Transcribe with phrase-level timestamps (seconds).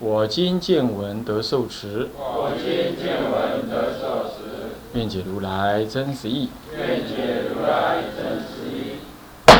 [0.00, 6.50] 我今见闻得受持，我今见闻得受持，愿解如来真实义。
[6.70, 9.58] 愿解如来真实义。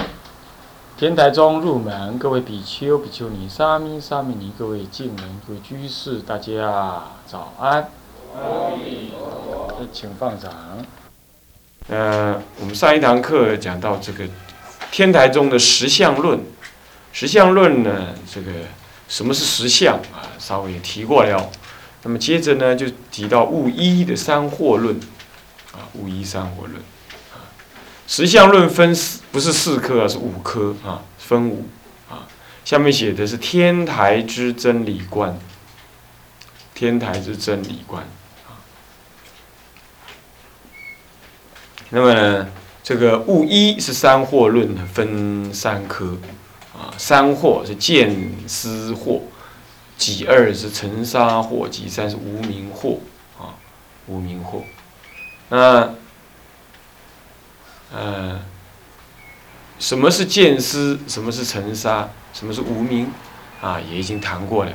[0.97, 7.91] 天台中入门，各位比丘、比丘尼、沙弥、沙弥尼，各位敬人、各位居士，大家早安。
[8.37, 9.75] 阿弥陀佛。
[9.81, 10.53] 呃请放掌。
[11.89, 14.25] 呃，我们上一堂课讲到这个
[14.93, 16.39] 天台中的实相论，
[17.13, 18.53] 实相论呢，这个
[19.09, 20.29] 什么是实相啊？
[20.39, 21.51] 稍微也提过了。
[22.03, 24.95] 那么接着呢，就提到物一的三惑论，
[25.73, 26.75] 啊，物一三惑论。
[27.33, 27.43] 啊，
[28.07, 31.67] 实相论分四，不是四科啊，是五科啊，分五
[32.09, 32.29] 啊。
[32.65, 35.37] 下面写的是天台之真理观，
[36.75, 38.05] 天台之真理观。
[38.47, 38.61] 啊
[41.91, 42.49] 那么呢，
[42.83, 46.19] 这个物一是三惑论呢，分三科
[46.79, 48.15] 啊，三惑是见
[48.47, 49.23] 思惑，
[49.97, 52.99] 己二是尘沙惑，己三是无明惑
[53.37, 53.59] 啊，
[54.07, 54.63] 无明惑。
[55.49, 55.95] 那
[57.93, 58.41] 呃，
[59.81, 61.01] 什么是见思？
[61.09, 62.09] 什么是尘沙？
[62.33, 63.11] 什么是无明？
[63.61, 64.73] 啊，也已经谈过了。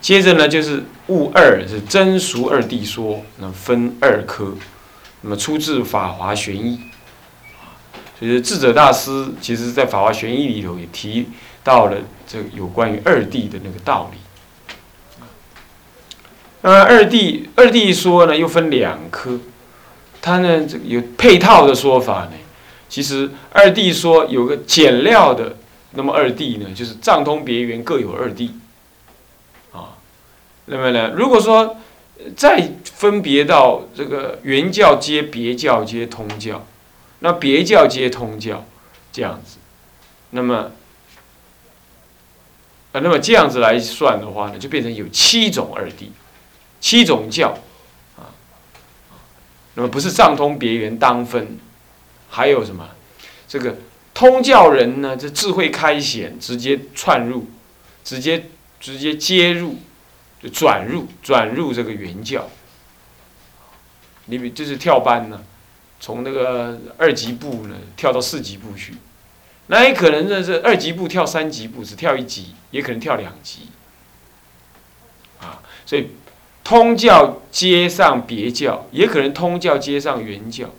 [0.00, 4.54] 接着呢，就是物二是真俗二谛说，那分二科。
[5.20, 6.78] 那么出自《法华玄义》，
[8.18, 11.28] 所以智者大师其实在《法华玄义》里头也提
[11.62, 14.18] 到了这有关于二谛的那个道理。
[16.62, 19.38] 那么二谛二谛说呢，又分两科，
[20.20, 22.32] 它呢这个有配套的说法呢。
[22.88, 25.56] 其实二谛说有个简料的，
[25.92, 28.50] 那么二谛呢，就是藏通别圆各有二谛
[29.72, 29.98] 啊。
[30.64, 31.76] 那么呢，如果说
[32.34, 36.66] 再分别到这个原教接别教接通教，
[37.20, 38.64] 那别教接通教
[39.12, 39.58] 这样子，
[40.30, 40.72] 那么，
[42.92, 46.08] 啊，那么这样子来算的话呢，就变成有七种二谛，
[46.80, 47.58] 七种教，
[48.16, 48.28] 啊，
[49.74, 51.58] 那么不是藏通别圆当分，
[52.28, 52.88] 还有什么？
[53.48, 53.76] 这个
[54.12, 57.48] 通教人呢，这智慧开显，直接串入，
[58.04, 58.46] 直接
[58.80, 59.76] 直接接入。
[60.38, 62.46] 就转入转入这个原教，
[64.26, 65.42] 你比就是跳班呢，
[66.00, 68.94] 从那个二级部呢跳到四级部去，
[69.66, 73.68] 那也可能呢是二级部跳三级部，只跳一级，也可能跳两级，
[75.40, 76.10] 啊，所以
[76.62, 80.70] 通教接上别教，也可能通教接上原教，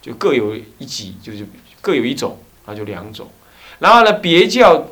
[0.00, 1.46] 就各有一级，就是
[1.80, 3.28] 各有一种，那就两种，
[3.78, 4.88] 然后呢别教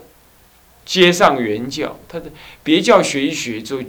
[0.84, 2.31] 接上原教，他的
[2.62, 3.83] 别教学一学就。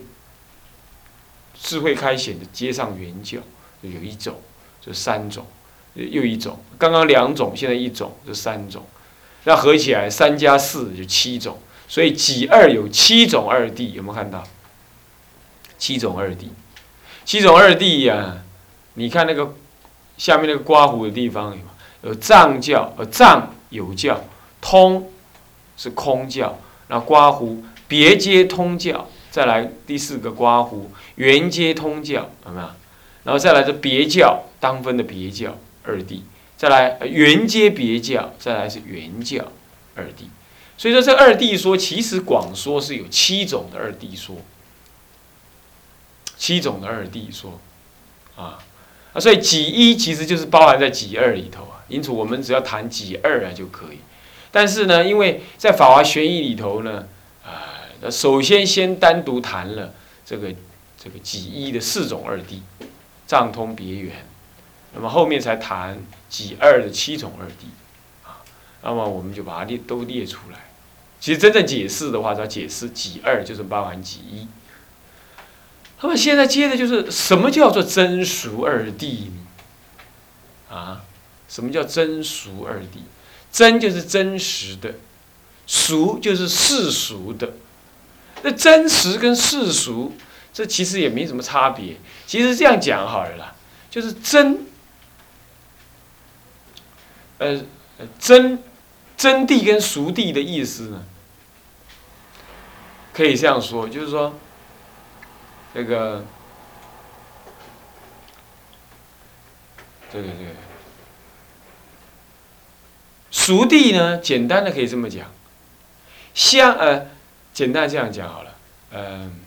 [1.62, 3.38] 智慧开显的接上原教，
[3.84, 4.40] 就有一种，
[4.80, 5.46] 就三种，
[5.94, 6.58] 又一种。
[6.78, 8.86] 刚刚两种，现在一种，就三种。
[9.46, 11.58] 那合起来三加四就七种，
[11.88, 14.44] 所以己二有七种二谛，有没有看到？
[15.78, 16.50] 七种二谛，
[17.24, 18.40] 七种二谛呀！
[18.96, 19.56] 你看那个
[20.18, 24.22] 下面那个刮胡的地方有有藏教，呃藏有教，
[24.60, 25.10] 通
[25.78, 29.08] 是空教，那刮胡别接通教。
[29.32, 32.68] 再来第四个刮胡，圆接通教，有没有？
[33.24, 36.22] 然后再来这别教当分的别教二谛，
[36.58, 39.52] 再来圆接别教，再来是圆教
[39.96, 40.26] 二谛。
[40.78, 44.38] 所以说这二谛说其实广说是有七种的二谛说，
[46.38, 47.60] 七种的二谛说，
[48.36, 48.60] 啊
[49.14, 51.84] 啊，所以己一其实就是包含在己二里头啊。
[51.88, 53.98] 因此我们只要谈己二啊就可以。
[54.52, 57.08] 但是呢，因为在法华玄义里头呢。
[58.02, 59.94] 那首先先单独谈了
[60.26, 60.48] 这个
[60.98, 62.62] 这个己一的四种二谛，
[63.28, 64.16] 藏通别圆，
[64.94, 65.98] 那么后面才谈
[66.30, 68.42] 己二的七种二谛，啊，
[68.82, 70.70] 那么我们就把它列都列出来。
[71.20, 74.48] 其实真正解释的话，要解释己二就是包含己一。
[76.02, 80.76] 那么现在接着就是什么叫做真俗二谛呢？
[80.76, 81.02] 啊，
[81.50, 83.00] 什么叫真俗二谛？
[83.52, 84.94] 真就是真实的，
[85.68, 87.54] 俗就是世俗的。
[88.44, 90.14] 那真实跟世俗，
[90.54, 91.98] 这其实也没什么差别。
[92.26, 93.56] 其实这样讲好了啦，
[93.92, 94.68] 就是真，
[97.40, 97.62] 呃，
[98.20, 98.62] 真
[99.18, 101.04] 真谛跟俗谛的意思呢，
[103.14, 104.34] 可以这样说，就是说，
[105.74, 106.24] 这个
[110.12, 110.56] 对对对。
[113.32, 115.32] 熟地呢，简单的可以这么讲，
[116.34, 117.08] 相呃，
[117.54, 118.56] 简单这样讲好了，
[118.92, 119.40] 嗯，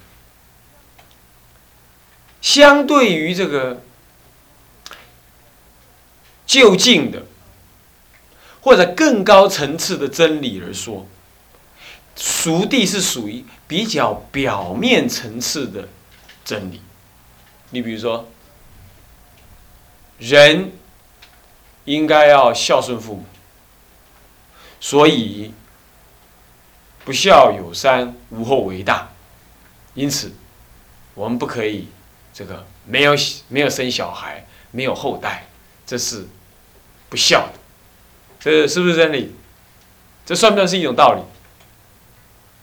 [2.40, 3.82] 相对于这个
[6.46, 7.24] 就近的
[8.62, 11.06] 或者更高层次的真理而说，
[12.16, 15.88] 熟地是属于比较表面层次的
[16.44, 16.80] 真理。
[17.70, 18.28] 你比如说，
[20.18, 20.72] 人
[21.84, 23.24] 应该要孝顺父母。
[24.80, 25.52] 所以，
[27.04, 29.10] 不孝有三，无后为大。
[29.94, 30.32] 因此，
[31.14, 31.88] 我们不可以
[32.32, 33.14] 这个没有
[33.48, 35.46] 没有生小孩，没有后代，
[35.86, 36.26] 这是
[37.08, 37.61] 不孝的。
[38.42, 39.34] 这是不是真理？
[40.26, 41.22] 这算不算是一种道理？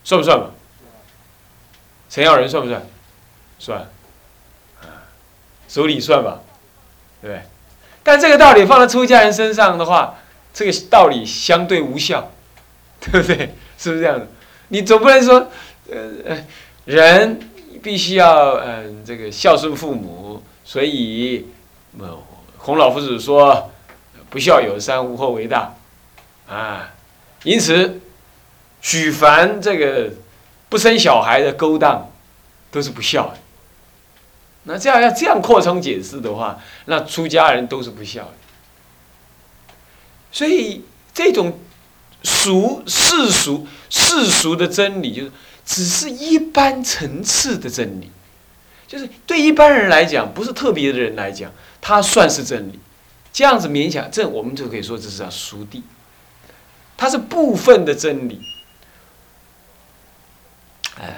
[0.04, 0.52] 算不算嘛？
[2.10, 2.86] 陈耀仁算不算？
[3.58, 3.80] 算。
[4.82, 5.08] 啊，
[5.68, 6.40] 手里算吧，
[7.22, 7.42] 对对？
[8.04, 10.16] 但这个道理放在出家人身上的话。
[10.52, 12.32] 这个道理相对无效，
[13.00, 13.56] 对不对？
[13.78, 14.28] 是不是这样的？
[14.70, 15.48] 你总不能说，
[15.90, 16.44] 呃，
[16.86, 17.40] 人
[17.84, 21.46] 必须要嗯这个孝顺父母，所以，
[22.00, 22.18] 呃，
[22.58, 23.72] 孔老夫子说，
[24.30, 25.76] 不孝有三，无后为大，
[26.48, 26.92] 啊，
[27.44, 28.00] 因此，
[28.82, 30.12] 举凡这个
[30.70, 32.12] 不生小孩的勾当，
[32.72, 33.38] 都是不孝的。
[34.64, 38.34] 那这样要这样扩充解释的话，那出家人都是不孝的。
[40.32, 40.84] 所以
[41.14, 41.60] 这种
[42.24, 45.32] 俗世俗世俗的真理，就是
[45.66, 48.12] 只是一般层次的真理，
[48.88, 51.52] 就是对一般人来讲，不是特别的人来讲，
[51.82, 52.80] 它算是真理。
[53.40, 55.82] 这样子勉强，这我们就可以说这是叫俗谛。
[56.98, 58.42] 它是部分的真理。
[61.00, 61.16] 哎，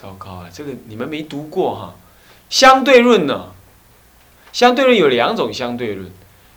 [0.00, 0.48] 糟糕啊！
[0.54, 1.96] 这个你们没读过哈？
[2.48, 3.52] 相对论呢？
[4.52, 6.08] 相对论有两种相对论。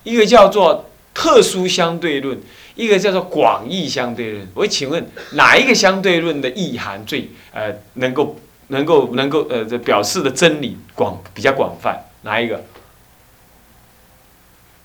[0.03, 2.39] 一个叫做特殊相对论，
[2.75, 4.47] 一个叫做广义相对论。
[4.53, 8.35] 我请问哪一个相对论的意涵最呃能够
[8.67, 11.99] 能够能够呃表示的真理广比较广泛？
[12.21, 12.63] 哪一个？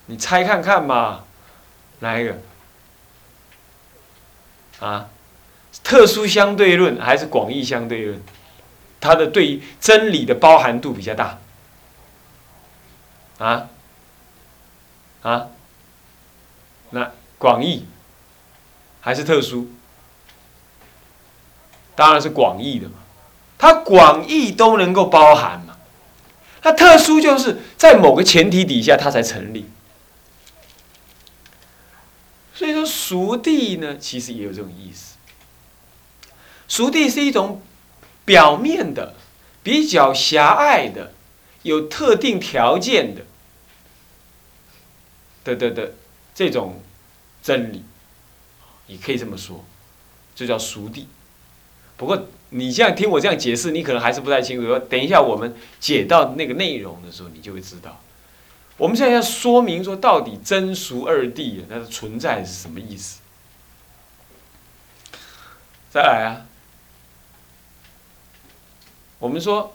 [0.05, 1.23] 你猜看看嘛，
[1.99, 2.35] 哪一个？
[4.79, 5.07] 啊，
[5.83, 8.21] 特殊相对论还是广义相对论？
[8.99, 11.39] 它的对真理的包含度比较大。
[13.37, 13.69] 啊？
[15.21, 15.47] 啊，
[16.89, 17.85] 那广义
[18.99, 19.67] 还是特殊？
[21.95, 22.95] 当然是广义的嘛。
[23.57, 25.77] 它广义都能够包含嘛。
[26.61, 29.69] 它特殊就是在某个前提底下它才成立。
[32.53, 35.15] 所以说，熟地呢，其实也有这种意思。
[36.67, 37.61] 熟地是一种
[38.25, 39.15] 表面的、
[39.63, 41.13] 比较狭隘的、
[41.63, 43.25] 有特定条件的。
[45.43, 45.93] 的的的
[46.33, 46.81] 这种
[47.41, 47.83] 真理，
[48.87, 49.65] 也可以这么说，
[50.33, 51.07] 这叫熟地。
[51.97, 54.79] 不过你这样听我这样解释，你可能还是不太清楚。
[54.87, 58.01] 等一下我们解到那个内容的时候，你就会知道。
[58.83, 63.21] 我们现在要说明说，到底真俗二谛它的存在是什么意思？
[65.89, 66.43] 再来啊，
[69.19, 69.73] 我们说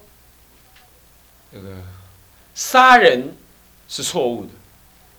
[1.50, 1.78] 这个
[2.54, 3.34] 杀人
[3.88, 4.50] 是错误的。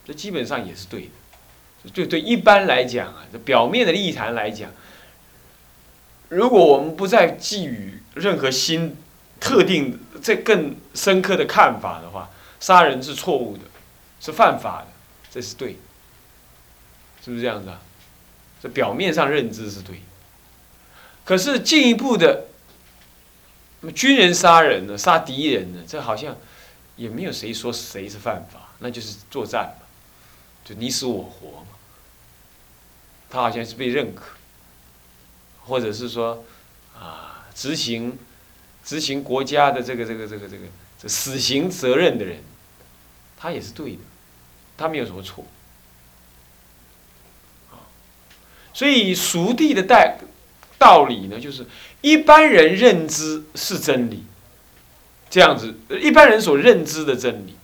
[0.05, 1.09] 这基本上也是对
[1.83, 4.69] 的，对对，一般来讲啊，这表面的立谈来讲，
[6.27, 8.95] 如果我们不再寄予任何新、
[9.39, 12.29] 特定、这更深刻的看法的话，
[12.59, 13.63] 杀人是错误的，
[14.19, 14.87] 是犯法的，
[15.31, 15.77] 这是对，
[17.23, 17.81] 是不是这样子啊？
[18.61, 20.01] 这表面上认知是对，
[21.23, 22.47] 可是进一步的，
[23.81, 26.35] 那么军人杀人呢，杀敌人呢，这好像
[26.97, 29.85] 也没有谁说谁是犯法，那就是作战嘛。
[30.65, 31.77] 就你死我活嘛，
[33.29, 34.35] 他好像是被认可，
[35.63, 36.43] 或者是说，
[36.93, 38.19] 啊，执行
[38.83, 40.65] 执行国家的这个这个这个这个
[41.01, 42.43] 这死刑责任的人，
[43.37, 44.01] 他也是对的，
[44.79, 45.45] 他没有什么错，
[48.73, 50.17] 所以熟地的代
[50.77, 51.65] 道理呢，就是
[51.99, 54.23] 一般人认知是真理，
[55.29, 57.57] 这样子，一般人所认知的真理，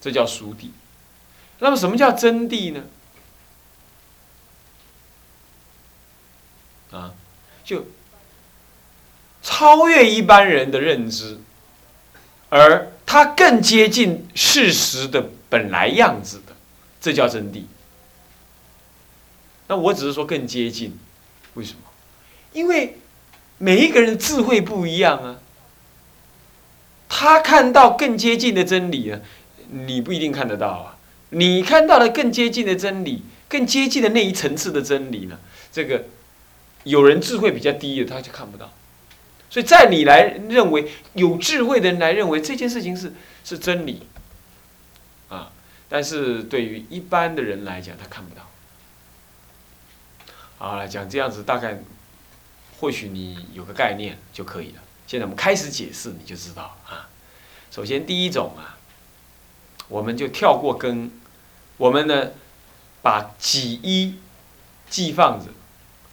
[0.00, 0.72] 这叫熟地。
[1.60, 2.82] 那么，什么叫真谛呢？
[6.90, 7.14] 啊，
[7.62, 7.86] 就
[9.42, 11.38] 超越一般人的认知，
[12.48, 16.54] 而它更接近事实的本来样子的，
[17.00, 17.64] 这叫真谛。
[19.66, 20.96] 那我只是说更接近，
[21.54, 21.80] 为什么？
[22.52, 22.98] 因为
[23.58, 25.40] 每一个人智慧不一样啊，
[27.08, 29.20] 他看到更接近的真理呢，
[29.70, 30.96] 你不一定看得到啊。
[31.30, 35.36] 你看到了更接近的真理，更接近的那一层次的真理呢，
[35.72, 36.04] 这个
[36.84, 38.70] 有人智慧比较低的，他就看不到。
[39.50, 43.12] 所以在你来认为有智慧的人来认为这件事情是
[43.44, 44.06] 是真理，
[45.28, 45.50] 啊，
[45.88, 48.48] 但是对于一般的人来讲，他看不到。
[50.56, 51.82] 好了，讲这样子大概，
[52.78, 54.82] 或许你有个概念就可以了。
[55.08, 57.08] 现在我们开始解释，你就知道啊。
[57.72, 58.78] 首先第一种啊，
[59.88, 61.10] 我们就跳过根，
[61.76, 62.30] 我们呢
[63.02, 64.20] 把几一
[64.88, 65.50] 记放着，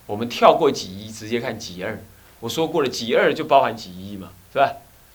[0.08, 2.01] 我们跳过几一，直接看几二。
[2.39, 4.74] 我说过了，几二就包含几一嘛，是吧？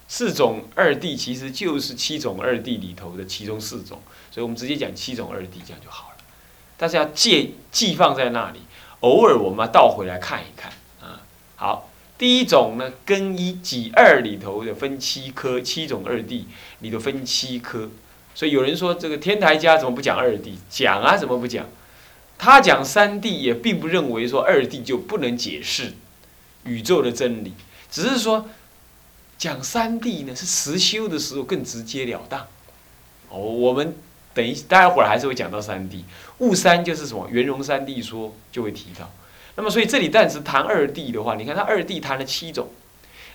[0.09, 6.17] 四种二谛其实就是七种二谛里头的其中四种，所以我们直接讲七种二谛这样就好了。
[6.77, 8.59] 但是要借记放在那里，
[9.01, 11.23] 偶尔我们倒回来看一看啊。
[11.57, 11.89] 好，
[12.19, 16.45] 第一种呢，根一几二里头的分七科，七种二谛
[16.81, 17.89] 里头分七科，
[18.35, 20.57] 所以有人说这个天台家怎么不讲二谛？
[20.69, 21.67] 讲啊，怎么不讲？
[22.37, 25.95] 他讲三谛也并不认为说二谛就不能解释。
[26.65, 27.53] 宇宙的真理，
[27.91, 28.49] 只是说
[29.39, 32.47] 讲三谛呢，是实修的时候更直截了当。
[33.29, 33.97] 哦，我们
[34.35, 36.03] 等一待会儿还是会讲到三谛。
[36.39, 37.29] 悟三就是什么？
[37.31, 39.11] 圆融三谛说就会提到。
[39.57, 42.71] 那么，所以这里但是谈二谛的话，你看他二谛谈了七种。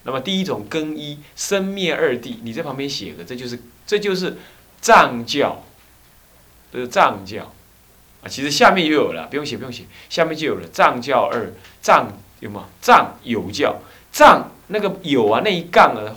[0.03, 4.37] 那么第一种更一生灭二谛，你在旁边写个，这就是这就是
[4.79, 5.63] 藏教，
[6.71, 7.53] 这是藏教
[8.23, 8.25] 啊。
[8.29, 12.17] 其实下面又有了，不用写不用写，下面就有了藏教二藏。
[12.39, 12.65] 有吗？
[12.81, 13.75] 藏有教，
[14.11, 16.15] 藏那个有啊，那一杠啊，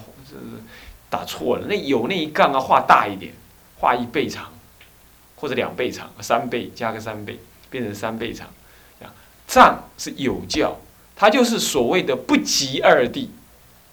[1.08, 1.66] 打错了。
[1.68, 3.32] 那有那一杠啊，画大一点，
[3.78, 4.52] 画一倍长，
[5.36, 7.38] 或者两倍长，三倍加个三倍，
[7.70, 8.48] 变成三倍长。
[9.46, 10.78] 藏是有教，
[11.16, 13.26] 它就是所谓的不及二谛。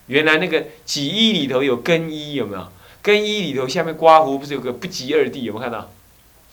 [0.06, 2.72] 原来那个几一里头有根一，有没有？
[3.02, 5.40] 根一里头下面刮胡不是有个不及二谛？
[5.40, 5.90] 有没有看到？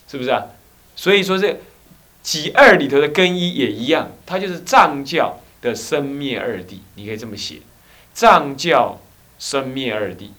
[0.07, 0.45] 是不是啊？
[0.95, 1.59] 所以说这
[2.23, 5.39] 几二里头的根一也一样，它就是藏教。
[5.69, 7.61] 的生灭二谛，你可以这么写：
[8.13, 9.01] 藏教
[9.37, 10.29] 生灭二谛。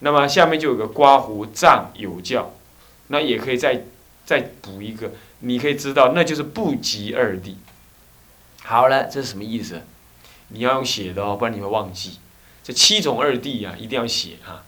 [0.00, 2.54] 那么下面就有个刮胡藏有教，
[3.08, 3.84] 那也可以再
[4.26, 7.54] 再补一个，你可以知道那就是不及二谛。
[8.62, 9.82] 好了，这是什么意思？
[10.48, 12.18] 你要用写的哦，不然你会忘记。
[12.62, 14.62] 这七种二谛啊，一定要写哈。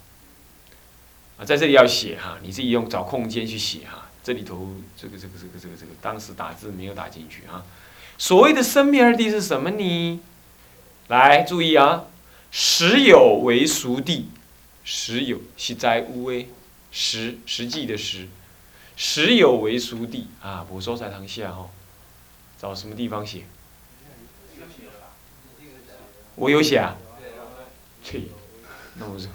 [1.39, 4.09] 啊，在这里要写哈，你自己用找空间去写哈。
[4.23, 7.65] 这里头这个这个这个这个这个，当时打字没有打进去啊。
[8.19, 10.21] 所谓的生灭二谛是什么呢？
[11.09, 12.07] 来注意啊，
[12.51, 14.25] 实有为熟谛，
[14.85, 16.49] 实有是在无为，
[16.91, 18.29] 实实际的实，
[18.97, 20.67] 实有为熟谛啊。
[20.71, 21.69] 我收在堂下哈，
[22.59, 23.45] 找什么地方写？
[26.35, 26.97] 我有写啊。
[28.03, 28.21] 切，
[28.95, 29.29] 那我是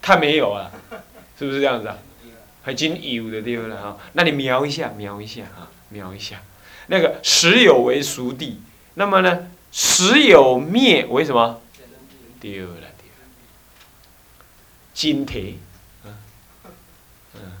[0.00, 0.70] 看没有啊？
[1.38, 1.98] 是不是这样子啊？
[2.62, 3.96] 还真有的对不对啊？
[4.12, 6.40] 那你描一下，描一下啊，描一下。
[6.86, 8.60] 那个实有为熟地，
[8.94, 11.60] 那么呢，实有灭为什么？
[12.40, 12.88] 丢了丢了，
[14.92, 15.54] 金铁，
[16.04, 17.54] 嗯。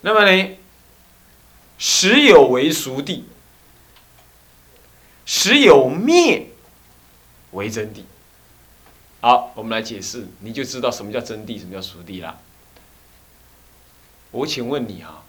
[0.00, 0.56] 那么呢，
[1.78, 3.24] 实有为熟地，
[5.24, 6.48] 实有灭
[7.52, 8.02] 为真谛。
[9.26, 12.38] 好，我们来解释，你就知道什么叫真谛，什么叫熟谛了。
[14.30, 15.24] 我请问你啊，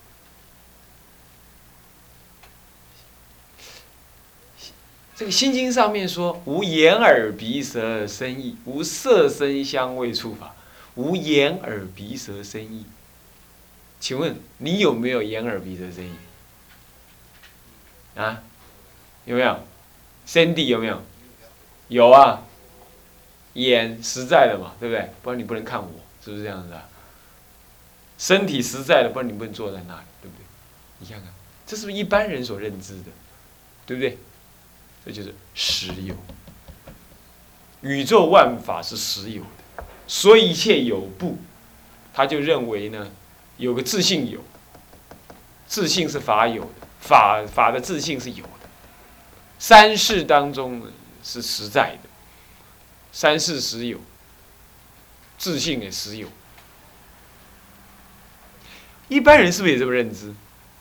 [5.16, 10.54] 这个《心经》上面说：“无眼耳鼻舌身意，无色声香味触法，
[10.94, 12.86] 无眼耳鼻舌身意。”
[13.98, 16.14] 请问你有没有眼耳鼻舌身意？
[18.14, 18.44] 啊，
[19.24, 19.58] 有没有？
[20.24, 21.02] 身谛有没有？
[21.88, 22.44] 有啊。
[23.64, 25.10] 眼实在的嘛，对不对？
[25.22, 25.90] 不然你不能看我，
[26.24, 26.88] 是不是这样子啊？
[28.18, 30.44] 身体实在的，不然你不能坐在那里，对不对？
[30.98, 31.32] 你看看，
[31.66, 33.10] 这是不是一般人所认知的，
[33.86, 34.18] 对不对？
[35.04, 36.14] 这就是实有。
[37.80, 41.38] 宇宙万法是实有的，所以一切有不，
[42.12, 43.08] 他就认为呢，
[43.56, 44.40] 有个自信有，
[45.68, 48.68] 自信是法有的，法法的自信是有的，
[49.60, 50.82] 三世当中
[51.22, 52.07] 是实在的。
[53.18, 53.98] 三世实有，
[55.38, 56.28] 自信也实有。
[59.08, 60.32] 一般人是不是也这么认知？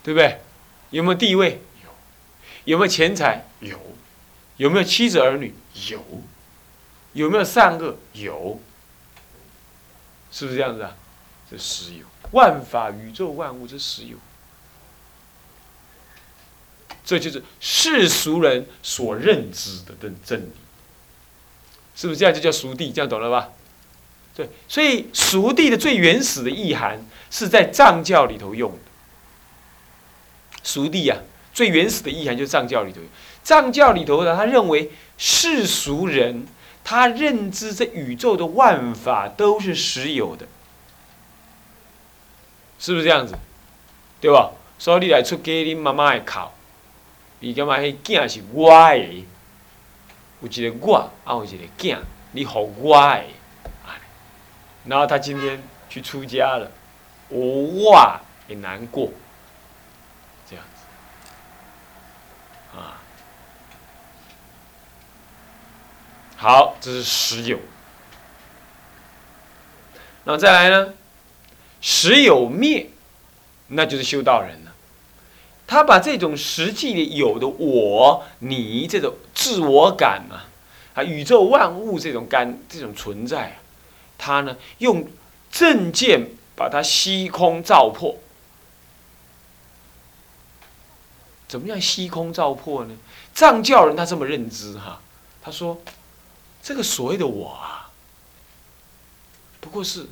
[0.03, 0.39] 对不对？
[0.91, 1.59] 有没有地位？
[1.83, 1.89] 有。
[2.65, 3.47] 有没有钱财？
[3.61, 3.79] 有。
[4.57, 5.55] 有没有妻子儿女？
[5.89, 6.05] 有。
[7.13, 7.97] 有没有善恶？
[8.13, 8.61] 有。
[10.31, 10.95] 是不是这样子啊？
[11.49, 12.05] 这实有。
[12.33, 14.17] 万法宇宙万物之实有。
[17.03, 20.51] 这就是世俗人所认知的真真理，
[21.97, 22.91] 是不是这样就叫熟地？
[22.91, 23.49] 这样懂了吧？
[24.35, 28.77] 对，所以熟地的最原始的意涵是在藏教里头用的。
[30.63, 31.17] 熟地啊，
[31.53, 33.01] 最原始的意涵就是藏教里头。
[33.43, 36.45] 藏教里头呢，他认为世俗人
[36.83, 40.45] 他认知这宇宙的万法都是实有的，
[42.77, 43.35] 是不是这样子？
[44.21, 44.51] 对吧？
[44.77, 46.39] 所以你来出给，你妈妈会哭。
[47.39, 47.79] 你干嘛？
[47.79, 49.25] 迄囝是我的，
[50.41, 51.97] 有一个我，啊有一个囝，
[52.31, 53.23] 你好我的，
[54.85, 56.71] 然后他今天去出家了，
[57.29, 59.11] 我也难过，
[60.49, 60.81] 这样子，
[62.77, 63.01] 啊，
[66.37, 67.59] 好，这是十有。
[70.23, 70.93] 那再来呢？
[71.81, 72.89] 十有灭，
[73.67, 74.66] 那就是修道人。
[75.67, 80.43] 他把这种实际的有的我、你这种自我感嘛，
[80.93, 83.59] 啊，宇宙万物这种感、这种存在，
[84.17, 85.05] 他呢用
[85.51, 88.15] 正见把它虚空照破。
[91.49, 92.95] 怎么样虚空照破呢？
[93.33, 95.01] 藏教人他这么认知哈，
[95.41, 95.81] 他说
[96.63, 97.91] 这个所谓的我啊，
[99.59, 100.07] 不过是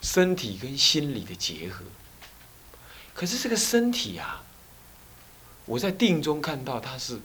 [0.00, 1.84] 身体跟心理的结合。
[3.20, 4.42] 可是这个身体啊，
[5.66, 7.20] 我在定中看到它是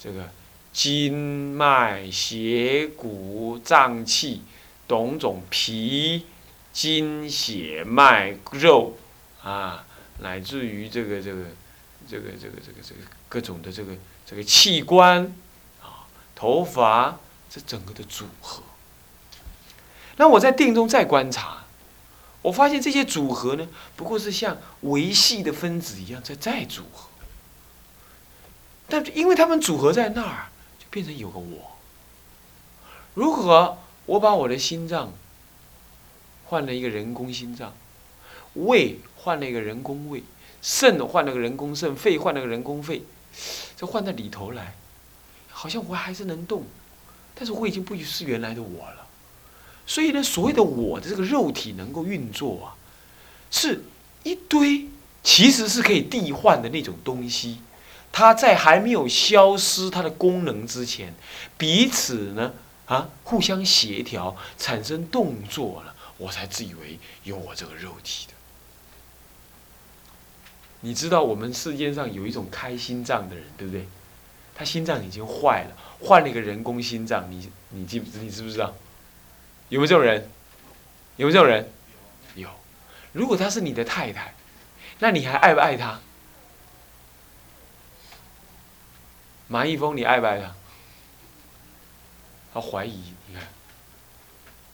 [0.00, 0.30] 这个
[0.72, 4.40] 筋脉、血骨、脏器、
[4.88, 6.24] 种种皮、
[6.72, 8.96] 筋、血脉、肉
[9.42, 9.84] 啊，
[10.20, 11.44] 乃至于这个这个
[12.08, 13.92] 这个这个这个这个各种的这个
[14.24, 15.30] 这个器官
[15.82, 17.18] 啊，头发
[17.50, 18.62] 这整个的组合。
[20.16, 21.65] 那我在定中再观察。
[22.46, 27.08] 我发现这些组合呢，不过是像维系的分子一样在再组合，
[28.88, 30.46] 但因为它们组合在那儿，
[30.78, 31.76] 就变成有个我。
[33.14, 35.12] 如果我把我的心脏
[36.44, 37.74] 换了一个人工心脏，
[38.54, 40.22] 胃换了一个人工胃，
[40.62, 43.02] 肾换了个人工肾，肺换了个人工肺，
[43.76, 44.76] 这换到里头来，
[45.50, 46.62] 好像我还是能动，
[47.34, 49.05] 但是我已经不是原来的我了。
[49.86, 52.74] 所以呢，所谓的我的这个肉体能够运作啊，
[53.50, 53.84] 是
[54.24, 54.88] 一堆
[55.22, 57.60] 其实是可以替换的那种东西，
[58.10, 61.14] 它在还没有消失它的功能之前，
[61.56, 62.52] 彼此呢
[62.86, 68.32] 啊互相协调产生动作了，我才自以为有我这个肉体的。
[70.80, 73.86] 你知道我们世界上有一种开心脏的人，对不对？
[74.54, 78.74] 他心脏已经坏了，换了一个人工心脏，你你记不你知不知道？
[79.68, 80.28] 有没有这种人？
[81.16, 81.70] 有没有这种人？
[82.34, 82.48] 有。
[83.12, 84.34] 如果她是你的太太，
[84.98, 86.00] 那你还爱不爱她？
[89.48, 90.52] 马一峰，你爱不爱他？
[92.52, 93.44] 他怀疑，你看，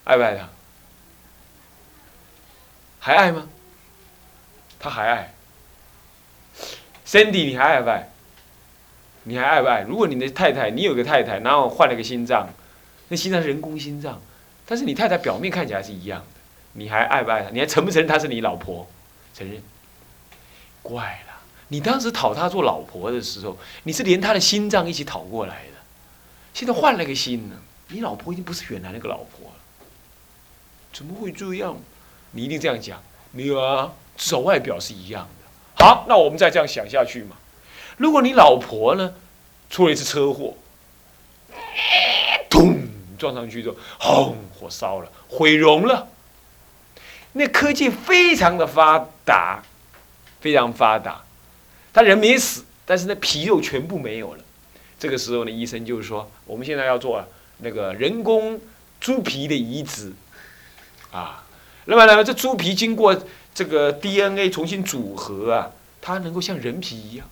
[0.04, 0.48] 爱不爱他？
[2.98, 3.46] 还爱吗？
[4.80, 5.34] 他还爱。
[7.04, 8.08] Cindy，你还爱不爱？
[9.24, 9.82] 你还爱不爱？
[9.82, 12.48] 如果你的太太，你有个太太，然后换了个心脏，
[13.08, 14.22] 那心脏是人工心脏。
[14.66, 16.40] 但是你太太表面看起来是一样的，
[16.72, 17.50] 你还爱不爱她？
[17.50, 18.88] 你还承不承认她是你老婆？
[19.34, 19.62] 承认。
[20.82, 21.34] 怪了，
[21.68, 25.78] 你当时讨她做老婆的时候，你是连她的心脏一起讨过来的，
[26.54, 27.56] 现在换了个心呢，
[27.88, 29.56] 你老婆已经不是原来那个老婆了。
[30.92, 31.76] 怎么会这样？
[32.32, 35.84] 你一定这样讲，没有啊，至少外表是一样的。
[35.84, 37.36] 好，那我们再这样想下去嘛。
[37.96, 39.14] 如果你老婆呢，
[39.70, 40.54] 出了一次车祸，
[42.48, 42.91] 咚。
[43.22, 46.08] 撞上去之后，轰，火烧了，毁容了。
[47.34, 49.62] 那科技非常的发达，
[50.40, 51.22] 非常发达。
[51.92, 54.42] 他人没死，但是那皮肉全部没有了。
[54.98, 57.24] 这个时候呢，医生就是说，我们现在要做
[57.58, 58.60] 那个人工
[59.00, 60.12] 猪皮的移植
[61.12, 61.44] 啊。
[61.84, 63.16] 那么呢，这猪皮经过
[63.54, 67.28] 这个 DNA 重新组合啊，它能够像人皮一样。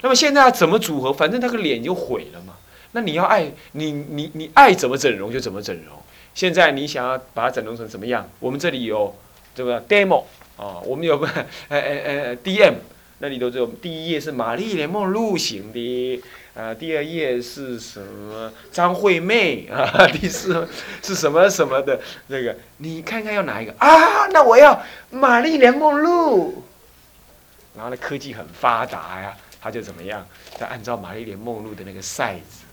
[0.00, 1.12] 那么现在怎么组合？
[1.12, 2.54] 反正那个脸就毁了嘛。
[2.92, 5.94] 那你要爱你你你爱怎么整容就怎么整容。
[6.34, 8.28] 现在你想要把它整容成什么样？
[8.38, 9.14] 我们这里有
[9.54, 10.24] 这个 demo
[10.56, 11.26] 啊，我们有个
[11.68, 12.74] 呃呃呃 DM，
[13.18, 16.22] 那里头只有第一页是玛丽莲梦露型的，
[16.54, 20.68] 呃，第二页是什么张惠妹啊， 第四
[21.02, 24.28] 是什么什么的那个，你看看要哪一个啊？
[24.32, 26.62] 那我要玛丽莲梦露。
[27.74, 30.24] 然后呢，科技很发达呀，他就怎么样？
[30.56, 32.67] 再按照玛丽莲梦露的那个 size。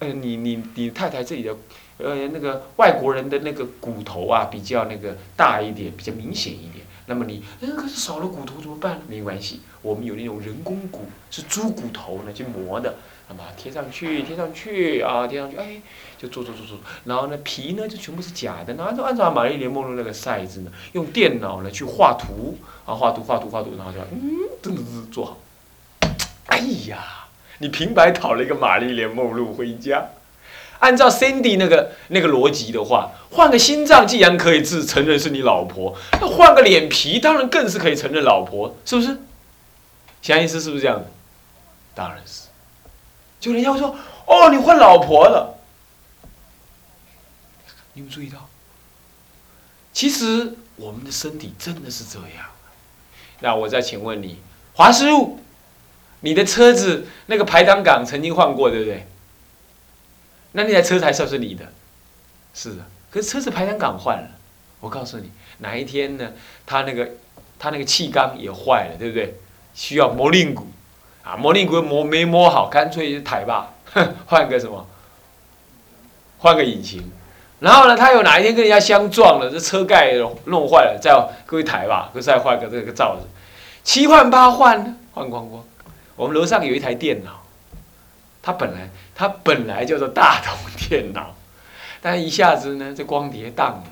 [0.00, 1.56] 呃，你你你太太这里的
[1.98, 6.84] 呃，那个外国人的那个骨头啊，比较那个大一点，比较明显一点。
[7.06, 8.98] 那么你，那可是少了骨头怎么办？
[9.06, 12.94] 没关系，我们有那种人工骨，是猪骨头呢去磨的，
[13.28, 15.82] 那么贴上去，贴上去啊，贴上去，哎，
[16.16, 16.78] 就做做做做。
[17.04, 25.38] 然后呢，皮呢就全部是假的，然后就按照玛丽莲梦露那个赛子呢，用电脑呢去画图，啊，画图画图画图，然后就嗯，噔噔噔做好。
[26.46, 27.23] 哎呀，
[27.58, 30.08] 你平白讨了一个玛丽莲梦露回家。
[30.80, 39.18] 按照 Cindy 那个那个逻辑的话，换个心脏既然可以自承认是你老婆，那换个脸皮当然更是可以承认老婆，是不是？
[40.20, 41.06] 想意思是不是这样的？
[41.94, 42.48] 当然是。
[43.40, 43.94] 就人家会说
[44.26, 45.58] ：“哦，你换老婆了。”
[47.94, 48.48] 你有注意到？
[49.92, 52.46] 其实我们的身体真的是这样。
[53.40, 54.40] 那我再请问你，
[54.74, 55.38] 华师傅，
[56.24, 59.06] 你的车子那个排挡杆曾经换过，对不对？
[60.52, 61.66] 那那台车才算是你的，
[62.54, 62.76] 是的。
[63.10, 64.28] 可是车子排挡杆换了，
[64.80, 66.32] 我告诉你，哪一天呢？
[66.64, 67.10] 他那个，
[67.58, 69.34] 他那个气缸也坏了，对不对？
[69.74, 70.66] 需要磨令鼓，
[71.22, 73.74] 啊，磨令鼓磨没磨好，干脆就抬吧，
[74.24, 74.86] 换个什么？
[76.38, 77.12] 换个引擎。
[77.60, 80.14] 然后呢，他有哪一天跟人家相撞了，这车盖
[80.46, 81.12] 弄坏了，再
[81.44, 83.26] 各位抬吧，再换个这个罩子，
[83.82, 85.62] 七换八换，换光光。
[86.16, 87.40] 我们楼上有一台电脑。
[88.46, 91.34] 它本来它本来叫做大同电脑，
[92.02, 93.84] 但一下子呢，这光碟当了，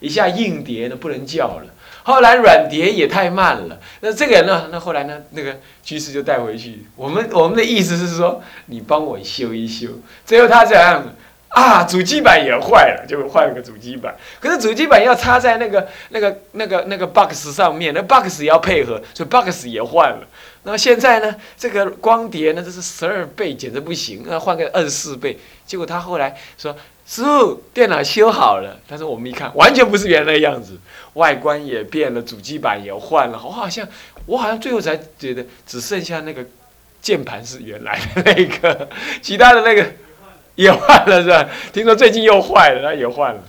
[0.00, 1.66] 一下硬碟呢不能叫了，
[2.02, 3.78] 后来软碟也太慢了。
[4.00, 6.84] 那这个呢，那后来呢，那个居士就带回去。
[6.96, 9.90] 我们我们的意思是说，你帮我修一修。
[10.26, 11.14] 最后他这样
[11.50, 14.16] 啊，主机板也坏了，就换了个主机板。
[14.40, 20.26] 可是主机板要插在那个那个那个那个 box 上面，那 box 也要配合，所以 box 也换了。
[20.64, 21.34] 那么现在呢？
[21.58, 24.22] 这个光碟呢，这是十二倍，简直不行。
[24.24, 30.78] 那换个二十四倍，结果他后来说：“师傅，电脑修好了。”但是我们一看，完全不是原来的样子，
[31.14, 33.40] 外观也变了，主机板也换了。
[33.44, 33.86] 我好像，
[34.26, 36.46] 我好像最后才觉得，只剩下那个
[37.00, 38.88] 键盘是原来的那个，
[39.20, 39.84] 其他的那个
[40.54, 41.48] 也换了，是吧？
[41.72, 43.42] 听说最近又坏了，那也换了。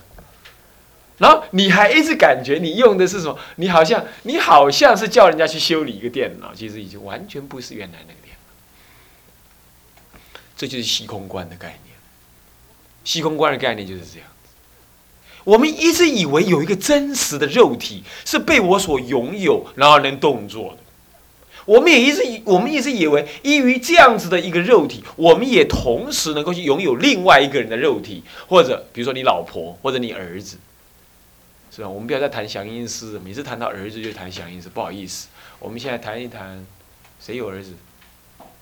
[1.18, 3.38] 然后你还一直感觉你用的是什么？
[3.56, 8.40] 你好像你好像是叫人家去修理一个电脑，其实已经完全不是原来那个电脑。
[10.56, 11.94] 这就是虚空观的概念。
[13.04, 14.28] 虚空观的概念就是这样
[15.44, 20.78] 我们一直以为有一个真实的肉体是被我所拥有，然后能动作的。
[21.66, 30.56] 我们也一直以我们一直以为，依于这样子的一个肉体，我们也同时能够去拥有另外一个人的肉体，或者比如说你老婆，或者你儿子。
[31.74, 31.88] 是吧？
[31.88, 35.26] 我们不要再谈祥音师，每次谈到儿子就谈祥音师，不好意思。
[35.58, 36.64] 我们现在谈一谈，
[37.18, 37.72] 谁有儿子？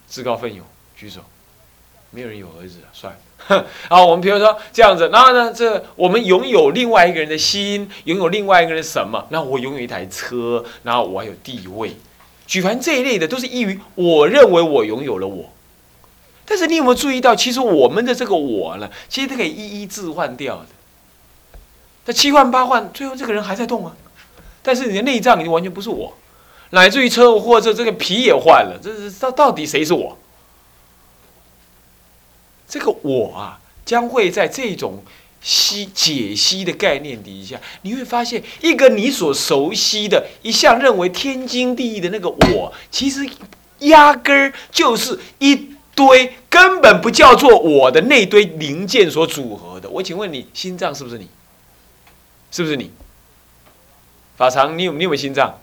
[0.06, 0.64] 自告奋勇
[0.96, 1.20] 举手。
[2.10, 3.18] 没有人有儿子啊，算。
[3.90, 9.26] 好，我们比如说这样子，然后呢，这我们拥有另外一个人的心，拥有另外一个人什么？
[9.28, 11.94] 那我拥有一台车，然后我还有地位。
[12.46, 15.50] 举凡这一类的，都是依于我认为我拥有了我。
[16.46, 20.66] 但是你有没有注意到，其实我们的这个我呢，其实都可以一一置换掉的。
[22.04, 23.94] 他七换八换，最后这个人还在动啊，
[24.62, 26.12] 但是你的内脏已经完全不是我，
[26.70, 30.18] 乃至于车祸者这个皮也换了，这是到到底谁是我？
[32.68, 35.04] 这个我啊，将会在这种
[35.42, 43.28] 析解析的概念底下，你会发现一个你所熟悉的、一向认为天经地义的那个我，其实
[43.80, 49.88] 压根儿就是一堆根本不叫做我的那堆零件所组合的。
[49.90, 51.28] 我请问你，心脏是不是你？
[52.52, 52.92] 是不是你？
[54.36, 55.58] 法常，你有你有没有心脏？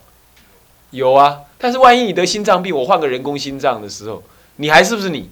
[0.92, 4.24] 有啊，但是万一你得心脏病，我换个人工心脏的时候，
[4.56, 5.30] 你还是不是你？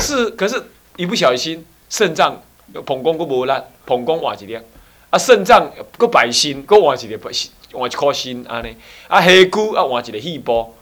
[0.00, 2.42] 是，可是一不小心肾脏
[2.84, 3.52] 膀胱个无力，
[3.84, 4.58] 膀胱换一粒，
[5.10, 8.76] 啊肾脏个白心个换一粒白心，换一颗心安尼，
[9.08, 10.72] 啊下骨啊换一个细胞，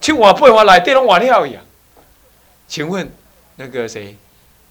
[0.00, 1.60] 去换八换内底拢换了呀。
[2.66, 3.08] 请问
[3.56, 4.16] 那个谁，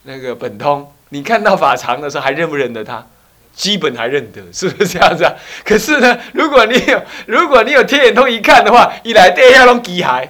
[0.04, 3.08] 那个本通，你看到法常的时候还认不认得他？
[3.56, 5.34] 基本还认得， 是不是这样子啊？
[5.64, 10.30] 可是呢，如果你有如果你有天眼通一看的话，一来底下拢机械，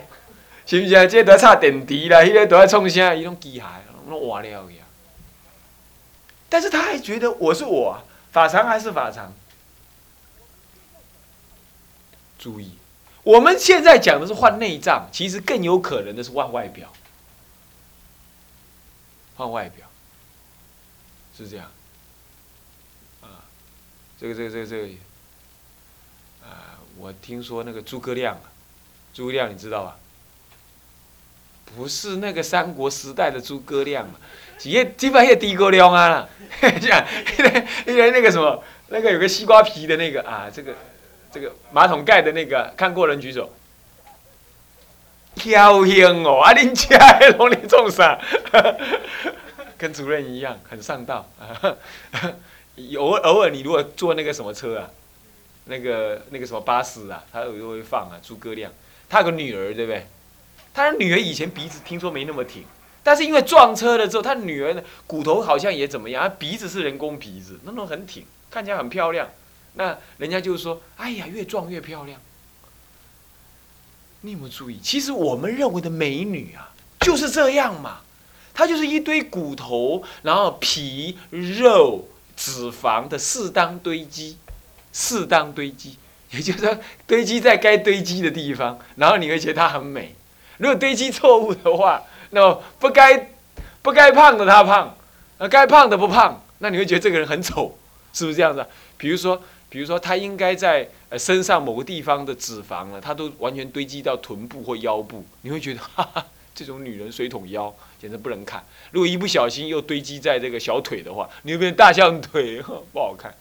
[0.65, 1.07] 是不是？
[1.07, 3.13] 这都要插电池啦，迄个都要创啥？
[3.13, 3.63] 伊拢机械，
[4.07, 4.83] 拢换了呀。
[6.47, 9.33] 但是他还觉得我是我，啊法常还是法常。
[12.37, 12.77] 注意，
[13.23, 16.93] 我们现在讲的是换内脏，其实更有可能的是换外表，
[19.35, 19.87] 换外表，
[21.35, 21.65] 是这样。
[24.19, 24.87] 这个这个这个这个，
[26.43, 28.39] 啊，我听说那个诸葛亮，
[29.13, 29.97] 诸葛亮你知道吧？
[31.75, 34.07] 不是那个三国时代的诸葛亮，
[34.57, 36.29] 几页基本上低高量啊，
[36.79, 37.05] 像
[37.37, 40.73] 因为因为那个什么，那个有个西瓜皮的那个啊，这个
[41.31, 43.51] 这个马桶盖的那个，看过人举手。
[45.35, 48.17] 飘香哦，啊，恁家的拢咧种啥？
[49.77, 51.29] 跟主任一样，很上道。
[52.97, 54.89] 偶偶尔，你如果坐那个什么车啊，
[55.65, 58.71] 那个那个什么巴士啊，他有时候会放啊，诸葛亮。
[59.07, 60.07] 他有个女儿，对不对？
[60.73, 62.63] 他的女儿以前鼻子听说没那么挺，
[63.01, 69.29] 但是因为撞车了之后，他女儿呢骨头好像也怎么样，鼻子是人工鼻子，那种很挺，看起来很漂亮。
[69.75, 72.19] 那人家就是说：“哎呀，越撞越漂亮。”
[74.21, 74.79] 你有没有注意？
[74.81, 77.99] 其实我们认为的美女啊，就是这样嘛。
[78.53, 84.37] 她就是一堆骨头，然后皮、肉、脂肪的适当堆积，
[84.91, 85.97] 适当堆积，
[86.31, 90.15] 也就是说堆积在该堆积的地方，然后你会觉得它很美。
[90.57, 93.31] 如果堆积错误的话，那么不该
[93.81, 94.95] 不该胖的他胖，
[95.37, 97.77] 呃，该胖的不胖，那你会觉得这个人很丑，
[98.13, 98.65] 是不是这样子？
[98.97, 107.71] 比如说，比如说他应该在呃身上某个地方的脂肪呢，他都完全堆积到臀部或腰部，你会觉得 哈哈，这种女人水桶腰。
[107.97, 108.63] 简直不能看。
[108.91, 112.61] 如果一不小心又堆积在这个小腿的话，你会变成大象腿，
[112.93, 113.33] 不好看。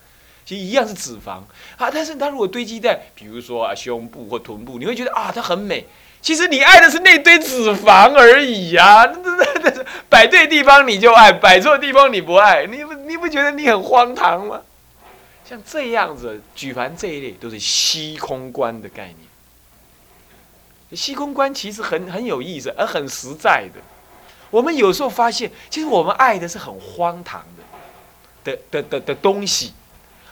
[0.47, 1.43] 其实一样是脂肪
[1.77, 5.85] 啊，但是它如果堆积在，比如说啊胸部或臀部，你会觉得啊它很美。
[6.23, 14.63] 其实你爱的是那堆脂肪而已呀，那那那摆对地方你就爱，摆错地方你不爱，你不你不觉得你很荒唐吗？
[15.47, 19.24] 像这样子，举凡这一类都是虚空观的概念。
[20.95, 23.81] 虚空观其实很很有意思，而很实在的。
[24.51, 27.45] 我们有时候发现，其实我们爱的是很荒唐
[28.45, 29.73] 的，的的的的东西，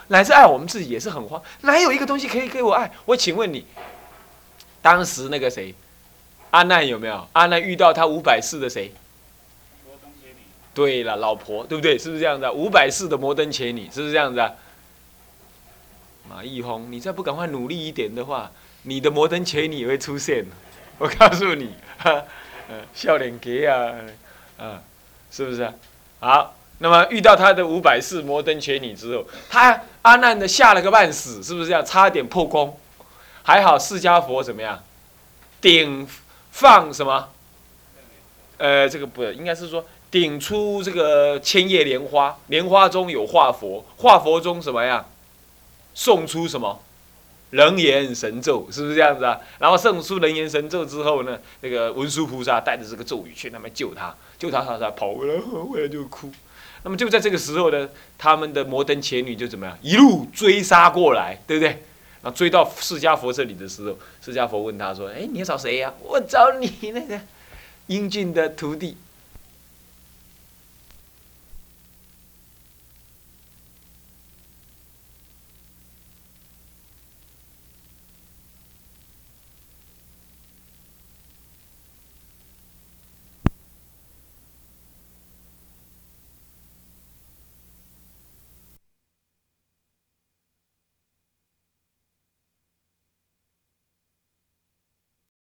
[0.09, 1.42] 乃至爱我们自己也是很荒。
[1.62, 2.90] 哪有一个东西可以给我爱？
[3.05, 3.66] 我请问你，
[4.81, 5.75] 当时那个谁，
[6.51, 7.27] 阿难有没有？
[7.33, 8.92] 阿难遇到他五百世的谁？
[10.75, 11.98] 对了，老婆，对不对？
[11.98, 12.48] 是不是这样子？
[12.51, 14.53] 五百世的摩登伽女，是不是这样子啊？
[16.31, 18.51] 马一红，你再不赶快努力一点的话，
[18.83, 20.45] 你的摩登前女也会出现。
[20.99, 21.75] 我告诉你。
[22.95, 23.92] 笑脸给啊，
[24.57, 24.81] 啊，
[25.31, 25.71] 是不是？
[26.21, 31.85] 好，那么遇到他的五百世摩登前女之后，他阿难的吓了个半死，是不是这样？
[31.85, 32.81] 差点破功，
[33.42, 34.83] 还好释迦佛怎么样？
[35.61, 36.09] 顶
[36.51, 37.29] 放什么？
[38.57, 45.05] 呃，这个不应该是说顶出这个千叶莲花，莲花中有化佛，化佛中什么呀？
[45.92, 46.81] 送出什么？
[47.52, 49.38] 人言神咒是不是这样子啊？
[49.58, 56.30] 然后圣出人言神咒之后呢，那个文殊菩萨带着这个咒语去那边救他，救他他他跑回来，回来就哭。
[56.82, 61.68] 那么就在这个时候呢，他们的摩登伽女就怎么样，一路追杀过来，对不对？
[62.22, 65.92] 然后追到释迦佛这里的时候，释迦佛问他说：“哎，你要找谁呀？
[66.02, 67.20] 我找你那个
[67.88, 68.96] 英俊的徒弟